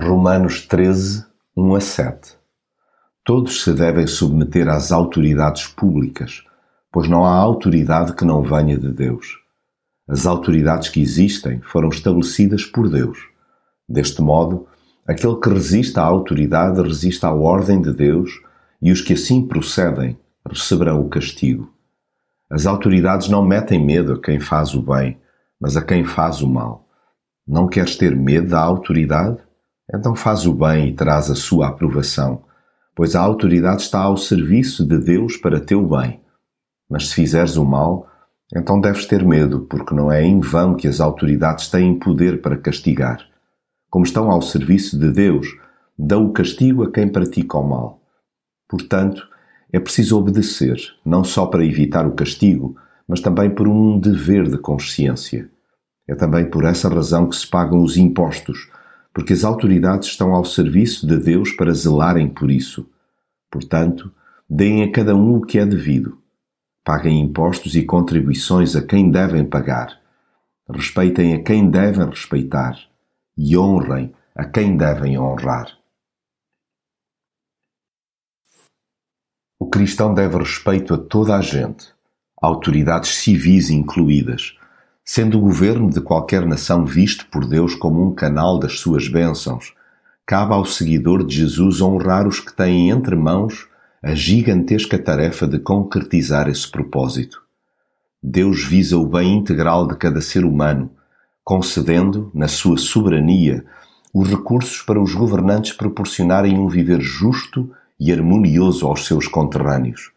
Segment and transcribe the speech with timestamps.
[0.00, 2.36] Romanos 13, 1 a 7
[3.24, 6.44] Todos se devem submeter às autoridades públicas,
[6.92, 9.40] pois não há autoridade que não venha de Deus.
[10.06, 13.18] As autoridades que existem foram estabelecidas por Deus.
[13.88, 14.68] Deste modo,
[15.04, 18.30] aquele que resiste à autoridade resiste à ordem de Deus
[18.80, 20.16] e os que assim procedem
[20.48, 21.74] receberão o castigo.
[22.48, 25.18] As autoridades não metem medo a quem faz o bem,
[25.60, 26.86] mas a quem faz o mal.
[27.44, 29.47] Não queres ter medo da autoridade?
[29.94, 32.44] Então faz o bem e traz a sua aprovação,
[32.94, 36.20] pois a autoridade está ao serviço de Deus para teu bem.
[36.90, 38.06] Mas se fizeres o mal,
[38.54, 42.56] então deves ter medo, porque não é em vão que as autoridades têm poder para
[42.56, 43.20] castigar.
[43.90, 45.48] Como estão ao serviço de Deus,
[45.98, 48.00] dão o castigo a quem pratica o mal.
[48.68, 49.26] Portanto,
[49.72, 54.58] é preciso obedecer, não só para evitar o castigo, mas também por um dever de
[54.58, 55.50] consciência.
[56.06, 58.70] É também por essa razão que se pagam os impostos,
[59.18, 62.88] porque as autoridades estão ao serviço de Deus para zelarem por isso.
[63.50, 64.14] Portanto,
[64.48, 66.22] deem a cada um o que é devido.
[66.84, 70.00] Paguem impostos e contribuições a quem devem pagar.
[70.70, 72.78] Respeitem a quem devem respeitar.
[73.36, 75.76] E honrem a quem devem honrar.
[79.58, 81.92] O cristão deve respeito a toda a gente,
[82.40, 84.56] autoridades civis incluídas,
[85.10, 89.72] Sendo o governo de qualquer nação visto por Deus como um canal das suas bênçãos,
[90.26, 93.66] cabe ao seguidor de Jesus honrar os que têm entre mãos
[94.02, 97.40] a gigantesca tarefa de concretizar esse propósito.
[98.22, 100.90] Deus visa o bem integral de cada ser humano,
[101.42, 103.64] concedendo, na sua soberania,
[104.12, 110.10] os recursos para os governantes proporcionarem um viver justo e harmonioso aos seus conterrâneos.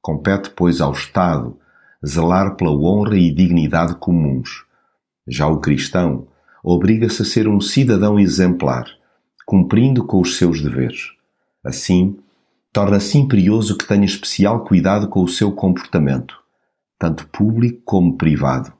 [0.00, 1.58] Compete, pois, ao Estado
[2.06, 4.64] zelar pela honra e dignidade comuns.
[5.26, 6.26] Já o cristão
[6.62, 8.86] obriga-se a ser um cidadão exemplar,
[9.46, 11.12] cumprindo com os seus deveres.
[11.64, 12.16] Assim,
[12.72, 16.38] torna-se imperioso que tenha especial cuidado com o seu comportamento,
[16.98, 18.72] tanto público como privado,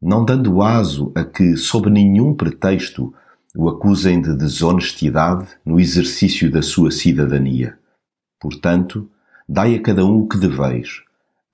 [0.00, 3.12] não dando aso a que, sob nenhum pretexto,
[3.56, 7.78] o acusem de desonestidade no exercício da sua cidadania.
[8.40, 9.10] Portanto,
[9.48, 11.02] dai a cada um o que deveis,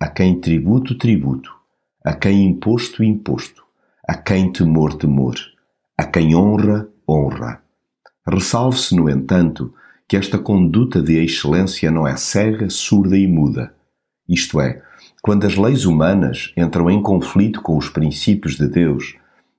[0.04, 1.50] a quem tributo, tributo,
[2.04, 3.64] a quem imposto, imposto,
[4.06, 5.34] a quem temor, temor,
[5.96, 7.62] a quem honra, honra.
[8.28, 9.72] Ressalve-se, no entanto,
[10.06, 13.72] que esta conduta de excelência não é cega, surda e muda.
[14.28, 14.82] Isto é,
[15.22, 19.16] quando as leis humanas entram em conflito com os princípios de Deus,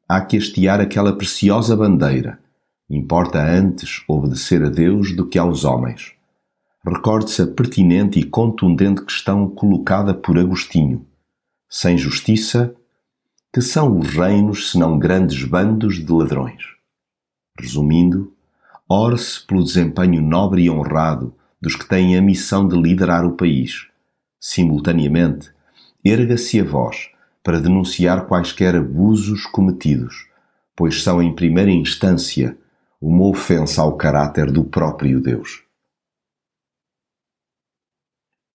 [0.07, 2.37] há que hastear aquela preciosa bandeira.
[2.87, 6.14] Importa antes obedecer a Deus do que aos homens
[6.85, 11.05] recorde-se a pertinente e contundente questão colocada por Agostinho:
[11.69, 12.75] sem justiça,
[13.51, 16.63] que são os reinos senão grandes bandos de ladrões?
[17.59, 18.33] Resumindo,
[18.87, 23.87] ore-se pelo desempenho nobre e honrado dos que têm a missão de liderar o país.
[24.39, 25.51] Simultaneamente,
[26.03, 27.09] erga-se a voz
[27.43, 30.27] para denunciar quaisquer abusos cometidos,
[30.75, 32.57] pois são em primeira instância
[33.01, 35.64] uma ofensa ao caráter do próprio Deus.